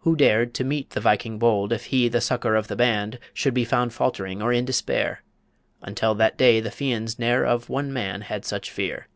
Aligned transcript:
Who 0.00 0.16
dared 0.16 0.52
To 0.52 0.64
meet 0.64 0.90
the 0.90 1.00
Viking 1.00 1.38
bold, 1.38 1.72
if 1.72 1.86
he 1.86 2.08
The 2.10 2.20
succour 2.20 2.56
of 2.56 2.68
the 2.68 2.76
band, 2.76 3.18
should 3.32 3.54
be 3.54 3.64
Found 3.64 3.94
faltering 3.94 4.42
or 4.42 4.52
in 4.52 4.66
despair? 4.66 5.22
Until 5.80 6.14
that 6.16 6.36
day 6.36 6.60
the 6.60 6.68
Fians 6.70 7.18
ne'er 7.18 7.46
Of 7.46 7.70
one 7.70 7.90
man 7.90 8.20
had 8.20 8.44
such 8.44 8.70
fear. 8.70 9.08